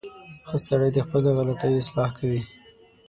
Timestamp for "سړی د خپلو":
0.67-1.29